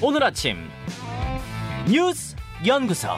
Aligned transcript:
오늘 0.00 0.22
아침 0.22 0.56
뉴스 1.88 2.36
연구소 2.66 3.08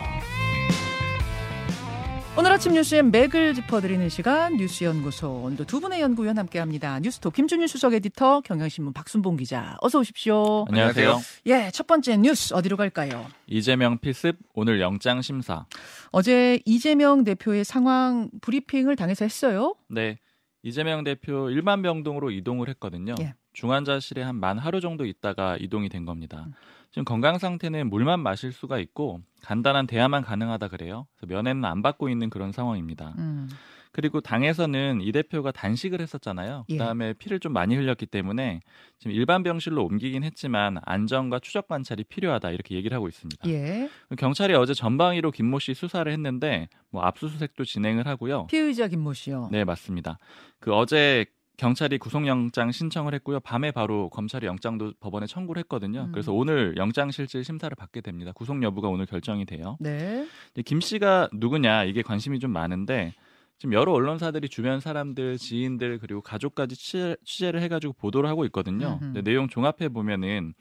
오늘 2.39 2.53
아침 2.53 2.75
뉴스의 2.75 3.03
맥을 3.05 3.55
짚어드리는 3.55 4.09
시간 4.11 4.59
뉴스 4.59 4.85
연구소 4.85 5.43
오늘도 5.45 5.65
두 5.65 5.81
분의 5.81 6.03
연구위원 6.03 6.37
함께합니다. 6.37 7.01
뉴스톱 7.01 7.35
김준일 7.35 7.67
수석 7.67 7.95
에디터 7.95 8.43
경향신문 8.43 8.93
박순봉 8.93 9.39
기자 9.39 9.79
어서 9.81 10.01
오십시오. 10.01 10.67
안녕하세요. 10.69 11.19
예, 11.47 11.71
첫 11.73 11.87
번째 11.87 12.19
뉴스 12.19 12.53
어디로 12.53 12.77
갈까요? 12.77 13.25
이재명 13.47 13.97
필습 13.99 14.37
오늘 14.55 14.83
영장 14.83 15.23
심사. 15.23 15.65
어제 16.11 16.61
이재명 16.67 17.25
대표의 17.25 17.65
상황 17.65 18.29
브리핑을 18.43 18.97
당해서 18.97 19.25
했어요. 19.25 19.75
네. 19.89 20.19
이재명 20.67 21.05
대표 21.05 21.49
일반 21.51 21.81
병동으로 21.83 22.33
이동을 22.33 22.69
했거든요. 22.71 23.15
예. 23.21 23.35
중환자실에 23.53 24.23
한 24.23 24.37
만 24.41 24.59
하루 24.59 24.81
정도 24.81 25.07
있다가 25.07 25.57
이동이 25.59 25.89
된 25.89 26.05
겁니다. 26.05 26.45
음. 26.49 26.53
지금 26.91 27.05
건강 27.05 27.39
상태는 27.39 27.89
물만 27.89 28.19
마실 28.21 28.53
수가 28.53 28.79
있고 28.81 29.21
간단한 29.43 29.87
대화만 29.87 30.23
가능하다 30.23 30.69
그래요. 30.69 31.07
그래서 31.17 31.33
면회는 31.33 31.65
안 31.65 31.83
받고 31.83 32.09
있는 32.09 32.31
그런 32.31 32.51
상황입니다. 32.53 33.15
음, 33.19 33.49
그리고 33.97 34.21
당에서는 34.21 35.01
이 35.01 35.11
대표가 35.11 35.53
단식을 35.53 36.03
했었잖아요. 36.03 36.67
예. 36.69 36.75
그다음에 36.75 37.15
피를 37.15 37.41
좀 37.41 37.55
많이 37.55 37.75
흘렸기 37.75 38.05
때문에 38.05 38.61
지금 38.99 39.13
일반 39.13 39.43
병실로 39.43 39.83
옮기긴 39.87 40.23
했지만 40.23 40.77
안전과 40.85 41.39
추적 41.39 41.67
관찰이 41.67 42.05
필요하다 42.05 42.51
이렇게 42.51 42.75
얘기를 42.75 42.95
하고 42.95 43.09
있습니다. 43.09 43.49
예. 43.49 43.89
경찰이 44.19 44.53
어제 44.53 44.75
전방위로 44.75 45.31
김모 45.31 45.61
씨 45.61 45.73
수사를 45.73 46.13
했는데 46.13 46.69
뭐 46.91 47.05
압수수색도 47.05 47.65
진행을 47.65 48.07
하고요. 48.07 48.49
피의자 48.49 48.87
김모 48.87 49.15
씨요. 49.15 49.49
네, 49.51 49.65
맞습니다. 49.65 50.19
그 50.61 50.75
어제 50.75 51.25
경찰이 51.57 51.97
구속영장 51.97 52.73
신청을 52.73 53.15
했고요. 53.15 53.41
밤에 53.41 53.71
바로 53.71 54.11
검찰이 54.11 54.45
영장도 54.45 54.93
법원에 55.01 55.25
청구를 55.25 55.61
했거든요. 55.61 56.03
음. 56.03 56.13
그래서 56.13 56.35
오늘 56.35 56.75
영장실질 56.77 57.45
심사를 57.45 57.75
받게 57.75 58.03
됩니다. 58.03 58.33
구속 58.35 58.63
여부가 58.63 58.89
오늘 58.89 59.07
결정이 59.07 59.47
돼요. 59.47 59.79
네. 59.81 60.27
김 60.67 60.83
씨가 60.83 61.31
누구냐 61.33 61.85
이게 61.85 62.03
관심이 62.03 62.41
좀 62.41 62.51
많은데 62.51 63.15
지금 63.59 63.73
여러 63.73 63.93
언론사들이 63.93 64.49
주변 64.49 64.81
사람들, 64.81 65.39
지인들 65.39 65.99
그리고 65.99 66.21
가족까지 66.21 66.77
취재, 66.77 67.17
취재 67.25 67.51
를 67.51 67.63
해가지고 67.63 67.95
보도를 67.95 68.29
하고 68.29 68.45
있거든요. 68.47 68.99
근데 68.99 69.23
내용 69.23 69.49
종합해 69.49 69.89
보면은 69.89 70.55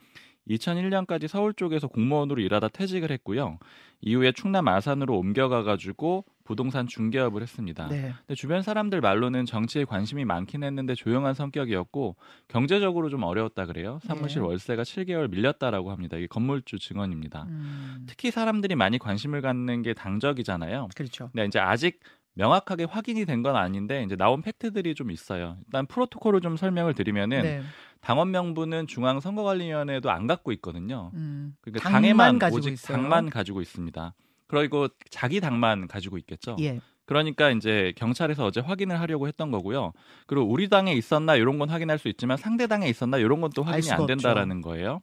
2001년까지 0.50 1.28
서울 1.28 1.54
쪽에서 1.54 1.88
공무원으로 1.88 2.42
일하다 2.42 2.70
퇴직을 2.70 3.12
했고요. 3.12 3.58
이후에 4.02 4.32
충남 4.32 4.68
아산으로 4.68 5.18
옮겨가가지고 5.18 6.26
부동산 6.44 6.86
중개업을 6.86 7.42
했습니다. 7.42 7.88
네. 7.88 8.14
근데 8.20 8.36
주변 8.36 8.62
사람들 8.62 9.02
말로는 9.02 9.46
정치에 9.46 9.84
관심이 9.84 10.24
많긴 10.26 10.64
했는데 10.64 10.94
조용한 10.94 11.34
성격이었고 11.34 12.16
경제적으로 12.48 13.10
좀 13.10 13.24
어려웠다 13.24 13.66
그래요. 13.66 14.00
사무실 14.04 14.42
네. 14.42 14.48
월세가 14.48 14.84
7개월 14.84 15.32
밀렸다라고 15.32 15.92
합니다. 15.92 16.18
이게 16.18 16.28
건물주 16.28 16.78
증언입니다. 16.78 17.48
음, 17.50 18.06
특히 18.08 18.30
사람들이 18.30 18.76
많이 18.76 19.00
관심을 19.00 19.42
갖는 19.42 19.82
게 19.82 19.96
당적이잖아요. 19.96 20.90
그렇죠. 20.96 21.30
근데 21.34 21.48
이제 21.48 21.58
아직 21.58 22.00
명확하게 22.36 22.84
확인이 22.86 23.26
된 23.26 23.42
건 23.46 23.56
아닌데 23.56 24.04
이제 24.04 24.16
나온 24.16 24.42
팩트들이 24.42 24.96
좀 24.96 25.12
있어요. 25.12 25.58
일단 25.66 25.86
프로토콜을 25.86 26.42
좀 26.42 26.58
설명을 26.58 26.94
드리면은 26.94 27.42
네. 27.42 27.62
당원 28.02 28.32
명부는 28.32 28.88
중앙 28.88 29.20
선거관리위원회도 29.20 30.10
안 30.10 30.26
갖고 30.28 30.52
있거든요. 30.54 31.12
음, 31.16 31.56
그러니까 31.62 31.90
당에만 31.90 32.40
가지고 32.40 32.58
오직 32.58 32.72
있어요. 32.74 32.98
당만 32.98 33.30
가지고 33.30 33.62
있습니다. 33.62 34.14
그리고 34.48 34.88
자기 35.10 35.40
당만 35.42 35.88
가지고 35.88 36.18
있겠죠. 36.20 36.56
예. 36.60 36.80
그러니까 37.06 37.52
이제 37.52 37.94
경찰에서 37.98 38.46
어제 38.46 38.62
확인을 38.62 39.00
하려고 39.00 39.28
했던 39.28 39.52
거고요. 39.52 39.92
그리고 40.26 40.48
우리 40.48 40.70
당에 40.70 40.94
있었나 40.94 41.36
이런 41.36 41.60
건 41.60 41.70
확인할 41.70 42.00
수 42.00 42.08
있지만 42.08 42.38
상대 42.38 42.66
당에 42.68 42.88
있었나 42.90 43.18
이런 43.18 43.42
건또알 43.42 43.74
확인이 43.76 43.92
안 43.92 44.06
된다라는 44.08 44.62
거예요. 44.62 45.02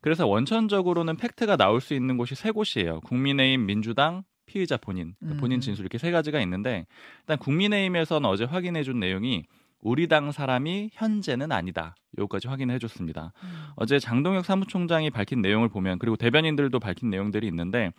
그래서 0.00 0.26
원천적으로는 0.26 1.16
팩트가 1.16 1.56
나올 1.56 1.80
수 1.80 1.94
있는 1.94 2.16
곳이 2.16 2.34
세 2.34 2.50
곳이에요. 2.50 3.00
국민의힘, 3.00 3.66
민주당, 3.66 4.22
피의자 4.48 4.76
본인, 4.76 5.14
그러니까 5.18 5.38
음. 5.38 5.40
본인 5.40 5.60
진술 5.60 5.84
이렇게 5.84 5.98
세 5.98 6.10
가지가 6.10 6.40
있는데 6.40 6.86
일단 7.20 7.38
국민의힘에서는 7.38 8.28
어제 8.28 8.44
확인해준 8.44 8.98
내용이 8.98 9.44
우리 9.80 10.08
당 10.08 10.32
사람이 10.32 10.90
현재는 10.92 11.52
아니다. 11.52 11.94
요까지 12.18 12.48
확인을 12.48 12.74
해줬습니다. 12.76 13.32
음. 13.44 13.48
어제 13.76 13.98
장동혁 13.98 14.44
사무총장이 14.44 15.10
밝힌 15.10 15.40
내용을 15.40 15.68
보면 15.68 15.98
그리고 15.98 16.16
대변인들도 16.16 16.78
밝힌 16.80 17.10
내용들이 17.10 17.46
있는데 17.46 17.92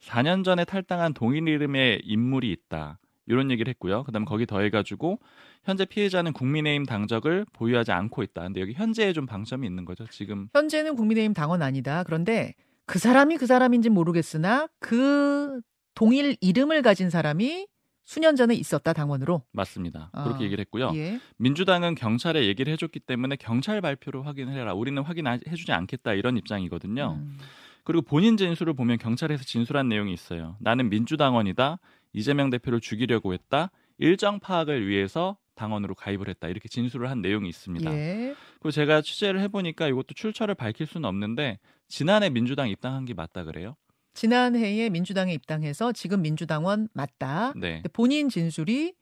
4년 0.00 0.44
전에 0.44 0.64
탈당한 0.64 1.12
동일 1.12 1.48
이름의 1.48 2.02
인물이 2.04 2.50
있다. 2.52 2.98
이런 3.26 3.50
얘기를 3.50 3.68
했고요. 3.70 4.04
그다음 4.04 4.22
에 4.22 4.24
거기 4.24 4.46
더해가지고 4.46 5.18
현재 5.64 5.84
피해자는 5.84 6.32
국민의힘 6.32 6.86
당적을 6.86 7.44
보유하지 7.52 7.92
않고 7.92 8.22
있다. 8.22 8.42
근데 8.42 8.60
여기 8.60 8.72
현재에 8.72 9.12
좀 9.12 9.26
방점이 9.26 9.66
있는 9.66 9.84
거죠. 9.84 10.06
지금 10.10 10.48
현재는 10.54 10.94
국민의힘 10.94 11.34
당원 11.34 11.62
아니다. 11.62 12.04
그런데 12.04 12.54
그 12.86 13.00
사람이 13.00 13.36
그 13.36 13.46
사람인지 13.46 13.90
모르겠으나 13.90 14.68
그 14.78 15.60
동일 15.96 16.36
이름을 16.40 16.82
가진 16.82 17.10
사람이 17.10 17.66
수년 18.04 18.36
전에 18.36 18.54
있었다 18.54 18.92
당원으로. 18.92 19.42
맞습니다. 19.50 20.10
아, 20.12 20.24
그렇게 20.24 20.44
얘기를 20.44 20.62
했고요. 20.62 20.92
예. 20.94 21.18
민주당은 21.38 21.96
경찰에 21.96 22.46
얘기를 22.46 22.72
해줬기 22.74 23.00
때문에 23.00 23.34
경찰 23.34 23.80
발표로 23.80 24.22
확인을 24.22 24.52
해라. 24.52 24.74
우리는 24.74 25.02
확인해주지 25.02 25.72
않겠다 25.72 26.12
이런 26.12 26.36
입장이거든요. 26.36 27.18
음, 27.18 27.38
그리고 27.82 28.02
본인 28.02 28.36
진술을 28.36 28.74
보면 28.74 28.98
경찰에서 28.98 29.42
진술한 29.42 29.88
내용이 29.88 30.12
있어요. 30.12 30.56
나는 30.60 30.88
민주당원이다. 30.90 31.78
이재명 32.12 32.50
대표를 32.50 32.80
죽이려고 32.80 33.32
했다. 33.32 33.70
일정 33.98 34.38
파악을 34.38 34.86
위해서 34.86 35.38
당원으로 35.56 35.94
가입을 35.94 36.28
했다. 36.28 36.48
이렇게 36.48 36.68
진술을 36.68 37.10
한 37.10 37.22
내용이 37.22 37.48
있습니다. 37.48 37.90
예. 37.92 38.34
그리고 38.60 38.70
제가 38.70 39.00
취재를 39.00 39.40
해보니까 39.40 39.88
이것도 39.88 40.14
출처를 40.14 40.54
밝힐 40.54 40.86
수는 40.86 41.08
없는데 41.08 41.58
지난해 41.88 42.28
민주당 42.28 42.68
입당한 42.68 43.06
게 43.06 43.14
맞다 43.14 43.44
그래요. 43.44 43.76
지난해에 44.16 44.88
민주당에 44.88 45.32
입당해서 45.32 45.92
지금 45.92 46.22
민주당원 46.22 46.88
맞다. 46.92 47.52
네, 47.54 47.82
본인 47.92 48.28
진술이 48.28 48.94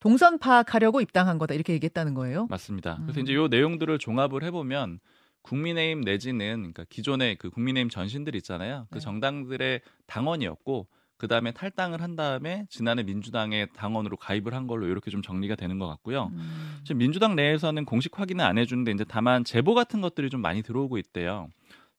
동선 0.00 0.38
파악하려고 0.38 1.00
입당한 1.00 1.38
거다 1.38 1.54
이렇게 1.54 1.72
얘기했다는 1.74 2.14
거예요. 2.14 2.46
맞습니다. 2.48 2.98
그래서 3.02 3.20
음. 3.20 3.22
이제 3.24 3.34
요 3.34 3.48
내용들을 3.48 3.98
종합을 3.98 4.44
해보면 4.44 5.00
국민의힘 5.42 6.02
내지는 6.02 6.56
그러니까 6.56 6.84
기존의 6.88 7.36
그 7.36 7.50
국민의힘 7.50 7.90
전신들 7.90 8.34
있잖아요. 8.36 8.86
그 8.90 8.98
네. 8.98 9.00
정당들의 9.00 9.80
당원이었고 10.06 10.86
그 11.16 11.28
다음에 11.28 11.52
탈당을 11.52 12.02
한 12.02 12.16
다음에 12.16 12.66
지난해 12.68 13.02
민주당의 13.02 13.68
당원으로 13.74 14.16
가입을 14.16 14.52
한 14.52 14.66
걸로 14.66 14.86
이렇게 14.86 15.10
좀 15.10 15.22
정리가 15.22 15.54
되는 15.54 15.78
것 15.78 15.86
같고요. 15.86 16.30
음, 16.32 16.80
지금 16.84 16.98
민주당 16.98 17.34
내에서는 17.36 17.84
공식 17.84 18.18
확인은 18.18 18.44
안 18.44 18.58
해주는데 18.58 18.92
이제 18.92 19.04
다만 19.06 19.44
제보 19.44 19.74
같은 19.74 20.00
것들이 20.00 20.28
좀 20.28 20.42
많이 20.42 20.62
들어오고 20.62 20.98
있대요. 20.98 21.48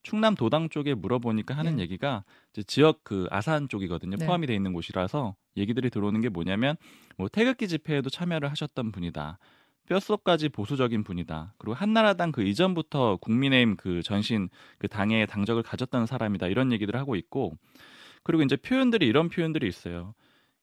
충남 0.05 0.35
도당 0.35 0.69
쪽에 0.69 0.93
물어보니까 0.93 1.55
하는 1.55 1.77
네. 1.77 1.83
얘기가 1.83 2.23
이제 2.53 2.61
지역 2.63 3.03
그 3.03 3.27
아산 3.31 3.67
쪽이거든요. 3.67 4.17
네. 4.17 4.25
포함이 4.25 4.45
돼 4.45 4.53
있는 4.53 4.71
곳이라서 4.71 5.35
얘기들이 5.57 5.89
들어오는 5.89 6.21
게 6.21 6.29
뭐냐면 6.29 6.75
뭐 7.17 7.27
태극기 7.27 7.67
집회에도 7.67 8.09
참여를 8.09 8.49
하셨던 8.51 8.91
분이다. 8.91 9.39
뼛속까지 9.87 10.49
보수적인 10.49 11.03
분이다. 11.03 11.55
그리고 11.57 11.73
한나라당 11.73 12.31
그 12.31 12.43
이전부터 12.43 13.17
국민의힘 13.17 13.77
그 13.77 14.03
전신 14.03 14.49
그 14.77 14.87
당의 14.87 15.25
당적을 15.25 15.63
가졌던 15.63 16.05
사람이다. 16.05 16.47
이런 16.47 16.71
얘기들을 16.71 16.99
하고 16.99 17.15
있고 17.15 17.53
그리고 18.23 18.43
이제 18.43 18.55
표현들이 18.55 19.07
이런 19.07 19.29
표현들이 19.29 19.67
있어요. 19.67 20.13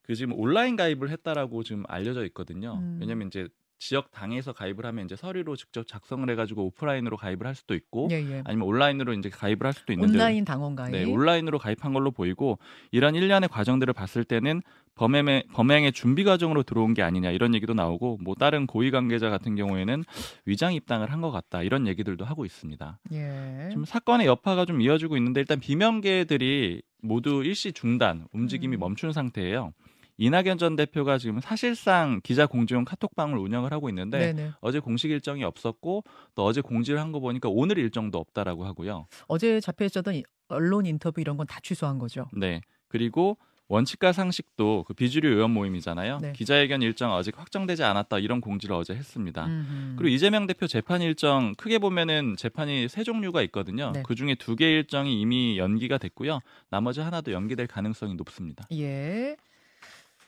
그 0.03 0.14
지금 0.14 0.34
온라인 0.38 0.76
가입을 0.76 1.10
했다라고 1.10 1.64
지금 1.64 1.82
알려져 1.88 2.24
있거든요. 2.26 2.74
음. 2.74 2.98
왜냐면 3.00 3.26
이제 3.26 3.48
지역 3.84 4.12
당에서 4.12 4.53
가입을 4.53 4.87
하면 4.87 5.06
이제 5.06 5.16
서류로 5.16 5.56
직접 5.56 5.88
작성을 5.88 6.28
해가지고 6.31 6.66
오프라인으로 6.66 7.16
가입을 7.16 7.48
할 7.48 7.56
수도 7.56 7.75
있고 7.75 8.06
예, 8.12 8.16
예. 8.16 8.43
아니면 8.44 8.69
온라인으로 8.69 9.12
이제 9.15 9.28
가입을 9.28 9.66
할 9.66 9.72
수도 9.72 9.93
있는데 9.93 10.12
온라인 10.15 10.44
당원 10.44 10.76
가입. 10.76 10.93
네, 10.93 11.04
온라인으로 11.04 11.59
가입한 11.59 11.92
걸로 11.92 12.12
보이고 12.12 12.60
이런 12.92 13.16
일련의 13.16 13.48
과정들을 13.48 13.92
봤을 13.92 14.22
때는 14.22 14.62
범행의, 14.94 15.44
범행의 15.53 15.92
준비 15.92 16.22
과정으로 16.22 16.62
들어온 16.62 16.94
게 16.94 17.03
아니냐 17.03 17.32
이런 17.32 17.56
얘기도 17.56 17.75
나오고 17.75 18.19
뭐 18.22 18.37
다른 18.37 18.69
고위 18.69 18.92
관계자 18.92 19.31
같은 19.31 19.56
경우에는 19.56 20.04
위장 20.47 20.74
입당을 20.74 21.10
한 21.10 21.21
것 21.22 21.33
같다 21.33 21.62
이런 21.65 21.89
얘기들도 21.89 22.24
하고 22.24 22.45
있습니다. 22.45 22.98
예. 23.12 23.66
지금 23.71 23.84
사건의 23.84 24.28
여파가 24.28 24.65
좀 24.65 24.80
이어지고 24.80 25.16
있는데 25.16 25.41
일단 25.41 25.59
비명계들이 25.59 26.83
모두 27.03 27.42
일시 27.45 27.72
중단 27.72 28.27
움직임이 28.33 28.77
음. 28.77 28.80
멈춘 28.80 29.12
상태예요. 29.12 29.72
이낙연 30.18 30.59
전 30.59 30.76
대표가 30.76 31.18
지금 31.18 31.41
사실상 31.41 32.20
기자 32.22 32.47
공지용 32.47 32.84
카톡방을 32.84 33.38
운영을 33.38 33.72
하고 33.72 33.88
있는데 33.88 34.32
네네. 34.32 34.50
어제 34.60 34.78
공식 34.78 35.10
일정이 35.10 35.42
없었고 35.44 36.04
또 36.34 36.44
어제 36.44 36.60
공지를 36.60 37.00
한 37.00 37.12
거 37.12 37.20
보니까 37.20 37.48
오늘 37.50 37.76
일정도 37.78 38.18
없다라고 38.18 38.64
하고요. 38.64 39.06
어제 39.26 39.60
잡혀 39.60 39.84
있었던 39.84 40.14
이- 40.14 40.22
언론 40.48 40.86
인터뷰 40.86 41.20
이런 41.20 41.36
건 41.36 41.47
다 41.47 41.59
취소한 41.62 41.98
거죠. 41.98 42.26
네. 42.32 42.60
그리고 42.88 43.36
원칙과 43.68 44.12
상식도 44.12 44.84
그 44.86 44.92
비주류 44.94 45.28
의원 45.28 45.50
모임이잖아요. 45.53 46.18
네. 46.20 46.32
기자회견 46.32 46.82
일정 46.82 47.14
아직 47.14 47.38
확정되지 47.38 47.82
않았다 47.84 48.18
이런 48.18 48.41
공지를 48.42 48.74
어제 48.76 48.94
했습니다. 48.94 49.47
음흠. 49.47 49.97
그리고 49.97 50.09
이재명 50.14 50.47
대표 50.47 50.66
재판 50.66 51.00
일정 51.03 51.54
크게 51.56 51.78
보면은 51.78 52.36
재판이 52.36 52.88
세 52.88 53.03
종류가 53.03 53.41
있거든요. 53.42 53.91
네. 53.92 54.03
그 54.04 54.14
중에 54.14 54.34
두 54.34 54.56
개 54.56 54.70
일정이 54.70 55.20
이미 55.20 55.59
연기가 55.59 55.97
됐고요. 55.98 56.41
나머지 56.70 57.00
하나도 57.00 57.32
연기될 57.32 57.66
가능성이 57.66 58.14
높습니다. 58.14 58.66
예. 58.72 59.36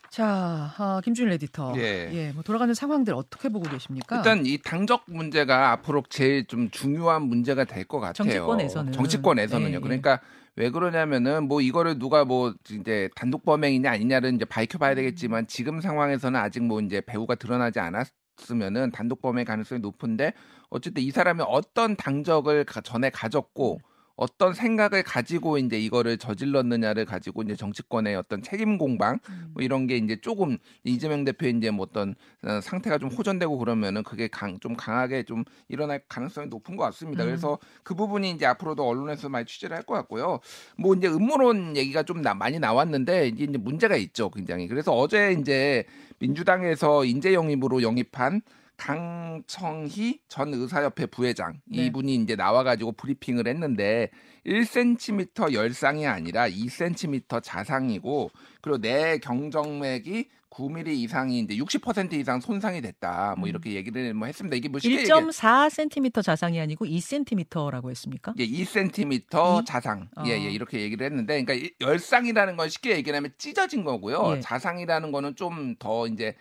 자, 0.09 0.73
아, 0.77 1.01
김준일 1.03 1.33
에디터. 1.33 1.73
예. 1.77 2.09
예, 2.13 2.31
뭐 2.31 2.41
돌아가는 2.43 2.73
상황들 2.73 3.13
어떻게 3.13 3.49
보고 3.49 3.69
계십니까? 3.69 4.17
일단 4.17 4.45
이 4.45 4.57
당적 4.57 5.03
문제가 5.07 5.71
앞으로 5.71 6.03
제일 6.09 6.45
좀 6.45 6.69
중요한 6.69 7.23
문제가 7.23 7.65
될 7.65 7.85
것 7.85 7.99
같아요. 7.99 8.13
정치권에서는. 8.13 8.91
정치권에서는요. 8.93 9.69
예, 9.71 9.73
예. 9.75 9.79
그러니까 9.79 10.19
왜 10.55 10.69
그러냐면은 10.69 11.47
뭐 11.47 11.59
이거를 11.61 11.99
누가 11.99 12.23
뭐 12.23 12.53
이제 12.71 13.09
단독 13.15 13.43
범행이냐 13.43 13.91
아니냐를 13.91 14.33
이제 14.33 14.45
밝혀봐야 14.45 14.93
음. 14.93 14.95
되겠지만 14.95 15.47
지금 15.47 15.81
상황에서는 15.81 16.39
아직 16.39 16.63
뭐 16.63 16.79
이제 16.79 17.01
배후가 17.01 17.35
드러나지 17.35 17.79
않았으면은 17.79 18.91
단독 18.91 19.21
범행 19.21 19.43
가능성이 19.45 19.81
높은데 19.81 20.33
어쨌든 20.69 21.03
이 21.03 21.11
사람이 21.11 21.41
어떤 21.45 21.95
당적을 21.97 22.63
가- 22.63 22.81
전에 22.81 23.09
가졌고 23.09 23.79
어떤 24.15 24.53
생각을 24.53 25.03
가지고 25.03 25.57
이제 25.57 25.77
이거를 25.77 26.17
저질렀느냐를 26.17 27.03
가지고 27.05 27.41
이제 27.41 27.55
정치권의 27.55 28.15
어떤 28.15 28.41
책임 28.41 28.77
공방 28.77 29.19
음. 29.29 29.51
뭐 29.53 29.61
이런 29.61 29.87
게 29.87 29.97
이제 29.97 30.15
조금 30.21 30.57
이재명 30.85 31.25
대표의 31.25 31.55
이제 31.57 31.69
뭐 31.69 31.85
어떤 31.89 32.15
어, 32.43 32.61
상태가 32.61 32.97
좀 32.97 33.09
호전되고 33.09 33.57
그러면은 33.57 34.03
그게 34.03 34.27
강, 34.29 34.57
좀 34.59 34.75
강하게 34.75 35.23
좀 35.23 35.43
일어날 35.67 36.01
가능성이 36.07 36.47
높은 36.47 36.77
것 36.77 36.83
같습니다. 36.85 37.23
음. 37.23 37.27
그래서 37.27 37.59
그 37.83 37.93
부분이 37.93 38.31
이제 38.31 38.45
앞으로도 38.45 38.87
언론에서 38.87 39.27
많이 39.29 39.45
취재를 39.45 39.75
할 39.75 39.85
것 39.85 39.93
같고요. 39.93 40.39
뭐 40.79 40.95
이제 40.95 41.07
음모론 41.07 41.75
얘기가 41.77 42.01
좀 42.03 42.21
나- 42.23 42.33
많이 42.33 42.57
나왔는데 42.57 43.27
이게 43.27 43.43
이제 43.43 43.57
문제가 43.57 43.95
있죠, 43.97 44.31
굉장히. 44.31 44.67
그래서 44.67 44.91
어제 44.93 45.33
이제 45.39 45.83
민주당에서 46.17 47.05
인재 47.05 47.33
영입으로 47.33 47.81
영입한 47.83 48.41
강청희 48.77 50.19
전 50.27 50.53
의사협회 50.53 51.05
부회장 51.07 51.59
네. 51.65 51.85
이분이 51.85 52.15
이제 52.15 52.35
나와가지고 52.35 52.93
브리핑을 52.93 53.47
했는데 53.47 54.09
1cm 54.45 55.53
열상이 55.53 56.05
아니라 56.05 56.47
2cm 56.49 57.41
자상이고 57.43 58.29
그리고 58.61 58.77
내 58.79 59.17
경정맥이 59.19 60.27
9mm 60.51 60.87
이상이 60.87 61.39
이제 61.39 61.57
60% 61.57 62.13
이상 62.13 62.39
손상이 62.39 62.79
됐다. 62.79 63.35
뭐 63.37 63.45
음. 63.45 63.49
이렇게 63.49 63.73
얘기를 63.73 64.13
뭐 64.13 64.25
했습니다. 64.27 64.55
이게 64.55 64.69
뭐 64.69 64.79
쉽게 64.79 64.99
얘기 64.99 65.09
1.4cm 65.11 66.23
자상이 66.23 66.61
아니고 66.61 66.85
2cm라고 66.85 67.89
했습니까? 67.89 68.33
예, 68.39 68.47
2cm 68.47 69.61
이? 69.61 69.65
자상. 69.65 70.07
어. 70.15 70.23
예, 70.25 70.31
예, 70.31 70.49
이렇게 70.49 70.79
얘기를 70.79 71.05
했는데, 71.05 71.43
그러니까 71.43 71.53
이- 71.55 71.71
열상이라는 71.81 72.55
건 72.55 72.69
쉽게 72.69 72.95
얘기하면 72.95 73.33
찢어진 73.37 73.83
거고요. 73.83 74.35
예. 74.37 74.39
자상이라는 74.39 75.11
거는 75.11 75.35
좀 75.35 75.75
더 75.77 76.07
이제 76.07 76.29
이 76.29 76.31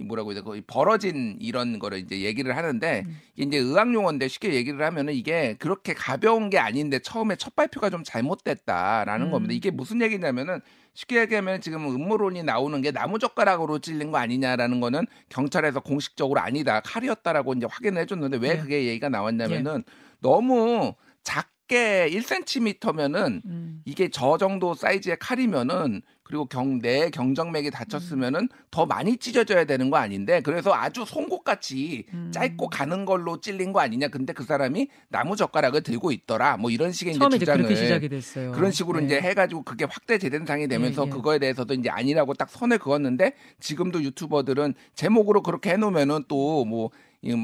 뭐라고 0.00 0.32
해야 0.32 0.40
돼? 0.40 0.44
거의 0.44 0.62
벌어진 0.62 1.36
이런 1.40 1.78
거를 1.78 1.98
이제 1.98 2.20
얘기를 2.20 2.56
하는데 2.56 3.02
음. 3.06 3.20
이제 3.36 3.58
의학 3.58 3.92
용어인데 3.92 4.28
쉽게 4.28 4.54
얘기를 4.54 4.82
하면은 4.84 5.12
이게 5.12 5.54
그렇게 5.58 5.92
가벼운 5.92 6.48
게 6.48 6.58
아닌데 6.58 6.98
처음에 6.98 7.36
첫 7.36 7.54
발표가 7.54 7.90
좀 7.90 8.02
잘못됐다라는 8.02 9.26
음. 9.26 9.30
겁니다. 9.30 9.52
이게 9.54 9.70
무슨 9.70 10.00
얘기냐면은 10.00 10.60
쉽게 10.94 11.20
얘기하면 11.20 11.60
지금 11.60 11.86
음모론이 11.86 12.42
나오는 12.42 12.80
게 12.80 12.90
나무젓가락으로 12.90 13.78
찔린 13.78 14.10
거 14.10 14.18
아니냐라는 14.18 14.80
거는 14.80 15.06
경찰에서 15.28 15.80
공식적으로 15.80 16.40
아니다 16.40 16.80
칼이었다라고 16.80 17.54
이제 17.54 17.66
확인을 17.70 18.02
해줬는데 18.02 18.38
왜 18.38 18.50
예. 18.50 18.56
그게 18.58 18.86
얘기가 18.86 19.08
나왔냐면은 19.08 19.84
너무 20.20 20.94
작 21.22 21.51
게 21.72 22.06
1cm면은 22.10 23.40
음. 23.46 23.80
이게 23.86 24.10
저 24.10 24.36
정도 24.36 24.74
사이즈의 24.74 25.16
칼이면은 25.18 26.02
그리고 26.22 26.46
경, 26.46 26.78
내 26.78 27.10
경정맥이 27.10 27.70
다쳤으면은 27.70 28.48
더 28.70 28.86
많이 28.86 29.16
찢어져야 29.16 29.64
되는 29.64 29.90
거 29.90 29.96
아닌데 29.96 30.40
그래서 30.42 30.72
아주 30.72 31.04
송곳같이 31.06 32.04
음. 32.12 32.30
짧고 32.32 32.68
가는 32.68 33.04
걸로 33.04 33.40
찔린 33.40 33.72
거 33.72 33.80
아니냐 33.80 34.08
근데 34.08 34.32
그 34.32 34.44
사람이 34.44 34.88
나무 35.08 35.34
젓가락을 35.36 35.82
들고 35.82 36.12
있더라 36.12 36.58
뭐 36.58 36.70
이런 36.70 36.92
식의 36.92 37.14
처음에 37.14 37.36
이제 37.36 37.36
이제 37.36 37.44
주장을 37.44 37.62
그렇게 37.62 37.82
시작이 37.82 38.08
됐어요. 38.08 38.52
그런 38.52 38.70
식으로 38.70 39.00
네. 39.00 39.06
이제 39.06 39.20
해가지고 39.20 39.62
그게 39.62 39.84
확대 39.84 40.18
재된상이 40.18 40.68
되면서 40.68 41.02
예, 41.02 41.06
예. 41.06 41.10
그거에 41.10 41.38
대해서도 41.38 41.74
이제 41.74 41.88
아니라고 41.88 42.34
딱 42.34 42.50
선을 42.50 42.78
그었는데 42.78 43.32
지금도 43.60 44.02
유튜버들은 44.02 44.74
제목으로 44.94 45.42
그렇게 45.42 45.70
해놓으면은 45.70 46.24
또 46.28 46.64
뭐 46.64 46.90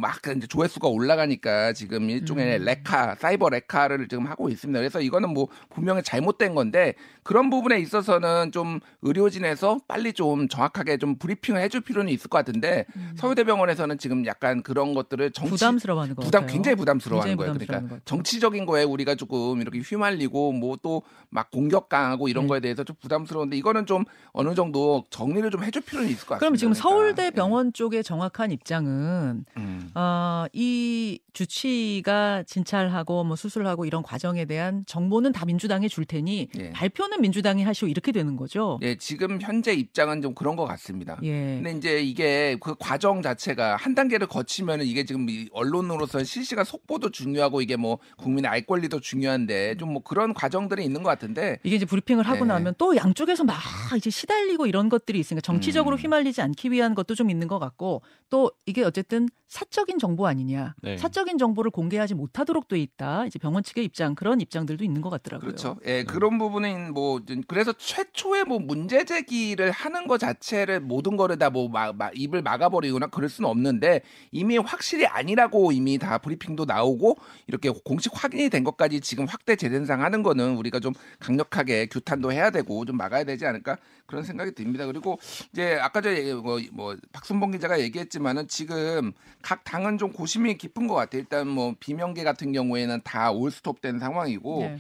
막 0.01 0.19
이제 0.37 0.47
조회수가 0.47 0.89
올라가니까 0.89 1.73
지금 1.73 2.11
일종의 2.11 2.59
음. 2.59 2.65
레카 2.65 3.15
사이버 3.15 3.49
레카를 3.49 4.09
지금 4.09 4.27
하고 4.27 4.49
있습니다. 4.49 4.79
그래서 4.79 5.01
이거는 5.01 5.31
뭐 5.31 5.47
분명히 5.71 6.03
잘못된 6.03 6.55
건데 6.57 6.95
그런 7.23 7.49
부분에 7.49 7.79
있어서는 7.79 8.51
좀 8.51 8.81
의료진에서 9.03 9.79
빨리 9.87 10.13
좀 10.13 10.49
정확하게 10.49 10.97
좀 10.97 11.17
브리핑을 11.17 11.61
해줄 11.61 11.81
필요는 11.83 12.13
있을 12.13 12.29
것 12.29 12.39
같은데 12.39 12.87
음. 12.97 13.13
서울대병원에서는 13.17 13.99
지금 13.99 14.27
약간 14.27 14.63
그런 14.63 14.95
것들을 14.95 15.31
정치 15.31 15.51
부담스러워하는 15.51 16.17
것 16.17 16.25
부담 16.25 16.43
같아요. 16.43 16.55
굉장히 16.55 16.75
부담스러워하는 16.77 17.37
굉장히 17.37 17.37
거예요. 17.37 17.53
그러니까 17.55 17.81
것 17.81 17.85
같아요. 17.85 18.01
정치적인 18.05 18.67
거에 18.67 18.83
우리가 18.83 19.15
조금 19.15 19.61
이렇게 19.61 19.79
휘말리고 19.79 20.53
뭐 20.53 20.79
또 20.83 21.03
막 21.31 21.51
공격 21.51 21.89
당하고 21.89 22.29
이런 22.29 22.45
네. 22.45 22.49
거에 22.49 22.61
대해서 22.61 22.85
좀 22.85 22.97
부담스러운데 23.01 23.57
이거는 23.57 23.87
좀 23.87 24.05
어느 24.33 24.55
정도 24.55 25.05
정리를 25.11 25.51
좀 25.51 25.63
해줄 25.63 25.83
필요는 25.83 26.09
있을 26.09 26.27
것 26.27 26.35
같습니다. 26.35 26.39
그럼 26.39 26.55
지금 26.57 26.73
그러니까. 26.73 26.89
서울대병원 26.89 27.73
쪽의 27.75 28.03
정확한 28.03 28.51
입장은 28.51 29.45
음. 29.57 29.68
어, 29.95 30.47
이 30.53 31.19
주치가 31.33 32.45
진찰하고 32.45 33.25
뭐 33.25 33.37
수술하고 33.37 33.85
이런 33.85 34.03
과정에 34.03 34.45
대한 34.45 34.85
정보는 34.87 35.33
다 35.33 35.45
민주당이 35.45 35.89
줄 35.89 36.05
테니 36.05 36.49
예. 36.59 36.71
발표는 36.71 37.21
민주당이 37.21 37.65
하시오 37.65 37.89
이렇게 37.89 38.13
되는 38.13 38.37
거죠. 38.37 38.79
예, 38.83 38.97
지금 38.97 39.41
현재 39.41 39.73
입장은 39.73 40.23
좀 40.23 40.35
그런 40.35 40.57
것 40.57 40.65
같습니다. 40.65 41.19
예. 41.25 41.61
근데 41.63 41.73
이제 41.73 42.01
이게 42.01 42.57
그 42.61 42.75
과정 42.79 43.21
자체가 43.21 43.77
한 43.77 43.95
단계를 43.95 44.29
거치면은 44.29 44.87
이게 44.87 45.05
지금 45.05 45.29
이 45.29 45.49
언론으로서 45.53 46.23
실시간 46.25 46.65
속보도 46.65 47.11
중요하고 47.11 47.63
이게 47.63 47.77
뭐 47.77 47.99
국민의 48.17 48.49
알 48.49 48.65
권리도 48.65 49.01
중요한데 49.01 49.77
좀 49.77 49.89
뭐 49.89 50.03
그런 50.03 50.35
과정들이 50.35 50.85
있는 50.85 51.03
것 51.03 51.09
같은데 51.09 51.59
이게 51.65 51.77
이제 51.77 51.87
브리핑을 51.87 52.27
하고 52.27 52.45
네. 52.45 52.53
나면 52.53 52.75
또 52.79 52.95
양쪽에서 52.97 53.45
막 53.45 53.57
이제 53.97 54.11
시달리고 54.11 54.67
이런 54.67 54.89
것들이 54.89 55.19
있으니까 55.19 55.41
정치적으로 55.41 55.97
음. 55.97 55.99
휘말리지 55.99 56.43
않기 56.43 56.71
위한 56.71 56.95
것도 56.95 57.15
좀 57.15 57.31
있는 57.31 57.49
것 57.49 57.59
같고 57.59 58.03
또 58.31 58.53
이게 58.67 58.85
어쨌든 58.85 59.29
사적인 59.59 59.99
정보 59.99 60.27
아니냐. 60.29 60.75
네. 60.83 60.97
사적인 60.97 61.37
정보를 61.37 61.73
공개하지 61.73 62.15
못하도록 62.15 62.69
돼 62.69 62.79
있다. 62.79 63.27
이제 63.27 63.39
병원 63.41 63.65
측의 63.65 63.85
입장 63.85 64.15
그런 64.15 64.41
입장들도 64.41 64.85
있는 64.85 65.01
것 65.01 65.11
같더라고요. 65.11 65.47
그렇죠. 65.49 65.77
예, 65.85 66.05
그런 66.05 66.39
부분은 66.39 66.95
뭐 66.95 67.21
좀- 67.25 67.43
그래서 67.49 67.73
최초의 67.73 68.45
뭐 68.45 68.61
문제 68.61 69.05
제기를 69.05 69.73
하는 69.73 70.07
것 70.07 70.19
자체를 70.19 70.79
모든 70.81 71.17
거를 71.17 71.39
다뭐 71.39 71.71
입을 72.15 72.43
막아버리거나 72.43 73.09
그럴 73.09 73.29
수는 73.29 73.51
없는데 73.51 74.03
이미 74.31 74.59
확실히 74.59 75.07
아니라고 75.07 75.73
이미 75.73 75.99
다 75.99 76.19
브리핑도 76.19 76.65
나오고 76.65 77.17
이렇게 77.49 77.71
공식 77.85 78.13
확인이 78.15 78.49
된 78.51 78.63
것까지 78.63 79.01
지금 79.01 79.27
확대 79.27 79.57
재된상 79.57 80.03
하는 80.03 80.23
거는 80.23 80.57
우리가 80.57 80.79
좀 80.79 80.93
강력하게 81.19 81.87
규탄도 81.87 82.31
해야 82.31 82.51
되고 82.51 82.85
좀 82.85 82.97
막아야 82.97 83.25
되지 83.25 83.45
않을까 83.45 83.77
그런 84.07 84.23
생각이 84.23 84.53
듭니다. 84.55 84.87
그리고 84.87 85.19
이제 85.53 85.79
아까 85.83 86.01
전에 86.01 86.33
뭐, 86.35 86.61
뭐 86.73 86.97
박순봉 87.13 87.51
기자가 87.51 87.81
얘기했지만은 87.81 88.47
지금 88.49 89.13
각 89.49 89.65
당은 89.65 89.97
좀 89.97 90.13
고심이 90.13 90.59
깊은 90.59 90.87
것 90.89 90.95
같아요. 90.95 91.21
일단 91.21 91.49
뭐 91.49 91.75
비명계 91.81 92.23
같은 92.23 92.53
경우에는 92.53 93.01
다 93.03 93.31
올스톱된 93.33 93.99
상황이고 93.99 94.61
네. 94.61 94.79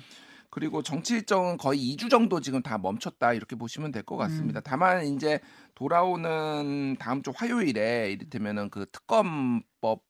그리고 0.50 0.82
정치 0.82 1.14
일정은 1.14 1.56
거의 1.56 1.80
2주 1.96 2.10
정도 2.10 2.38
지금 2.42 2.60
다 2.60 2.76
멈췄다 2.76 3.32
이렇게 3.32 3.56
보시면 3.56 3.92
될것 3.92 4.18
음. 4.18 4.20
같습니다. 4.20 4.60
다만 4.60 5.06
이제 5.06 5.40
돌아오는 5.74 6.96
다음 6.98 7.22
주 7.22 7.32
화요일에 7.34 8.12
이를테면은 8.12 8.68
그 8.68 8.84
특검법 8.92 10.02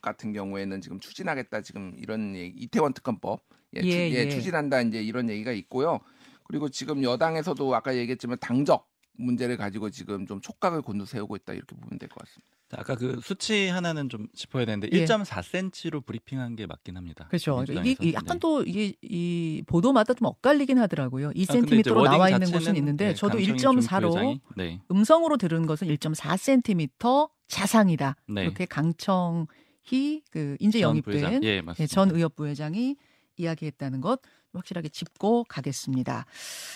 같은 0.00 0.32
경우에는 0.32 0.80
지금 0.80 1.00
추진하겠다 1.00 1.62
지금 1.62 1.92
이런 1.98 2.36
얘기, 2.36 2.60
이태원 2.60 2.92
특검법 2.94 3.42
예, 3.74 3.80
추, 3.82 3.88
예, 3.88 4.10
예, 4.10 4.14
예. 4.14 4.28
추진한다 4.28 4.82
이제 4.82 5.02
이런 5.02 5.28
얘기가 5.28 5.50
있고요. 5.50 5.98
그리고 6.44 6.68
지금 6.68 7.02
여당에서도 7.02 7.74
아까 7.74 7.96
얘기했지만 7.96 8.38
당적 8.40 8.88
문제를 9.14 9.56
가지고 9.56 9.90
지금 9.90 10.26
좀 10.28 10.40
촉각을 10.40 10.82
곤두세우고 10.82 11.34
있다 11.34 11.54
이렇게 11.54 11.74
보면 11.74 11.98
될 11.98 12.08
것 12.08 12.20
같습니다. 12.24 12.55
자, 12.68 12.78
아까 12.80 12.96
그 12.96 13.20
수치 13.22 13.68
하나는 13.68 14.08
좀 14.08 14.26
짚어야 14.34 14.64
되는데 14.64 14.88
예. 14.92 15.04
1.4cm로 15.04 16.04
브리핑한 16.04 16.56
게 16.56 16.66
맞긴 16.66 16.96
합니다. 16.96 17.26
그렇죠. 17.28 17.64
이게 17.68 17.94
이- 18.00 18.12
약간 18.12 18.36
네. 18.36 18.38
또 18.40 18.62
이게 18.64 18.92
이 19.02 19.62
보도마다 19.66 20.14
좀 20.14 20.26
엇갈리긴 20.26 20.78
하더라고요. 20.78 21.28
아, 21.28 21.32
근데 21.32 21.76
이제 21.78 21.90
2cm로 21.90 22.04
나와 22.04 22.18
워딩 22.24 22.36
있는 22.36 22.50
곳은 22.50 22.76
있는데 22.76 23.06
네, 23.08 23.14
저도 23.14 23.38
강청희 23.38 23.80
1.4로 23.86 24.10
부회장이, 24.10 24.40
네. 24.56 24.80
음성으로 24.90 25.36
들은 25.36 25.66
것은 25.66 25.86
1.4cm 25.88 27.30
자상이다. 27.46 28.16
네. 28.28 28.42
이렇게 28.42 28.66
강청희 28.66 30.22
그 30.32 30.56
인재 30.58 30.80
전 30.80 30.90
영입된. 30.90 31.44
예, 31.44 31.46
예, 31.48 31.60
맞습니다. 31.60 31.94
전 31.94 32.10
의협 32.10 32.34
부회장이 32.36 32.96
이야기했다는 33.36 34.00
것 34.00 34.20
확실하게 34.54 34.88
짚고 34.88 35.44
가겠습니다. 35.44 36.24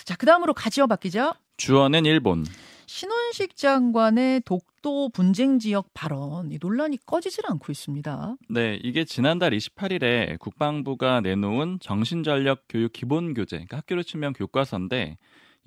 자, 0.05 0.15
그다음으로 0.15 0.53
가지어 0.53 0.87
바뀌자. 0.87 1.33
주어는 1.57 2.05
일본. 2.05 2.45
신원식 2.93 3.55
장관의 3.55 4.41
독도 4.41 5.07
분쟁 5.07 5.59
지역 5.59 5.93
발언 5.93 6.51
이 6.51 6.57
논란이 6.61 6.97
꺼지질 7.05 7.45
않고 7.47 7.71
있습니다. 7.71 8.35
네, 8.49 8.77
이게 8.83 9.05
지난달 9.05 9.51
28일에 9.51 10.37
국방부가 10.39 11.21
내놓은 11.21 11.79
정신전력 11.79 12.65
교육 12.67 12.91
기본 12.91 13.33
교재, 13.33 13.55
그러니까 13.55 13.77
학교로 13.77 14.03
치면 14.03 14.33
교과서인데 14.33 15.17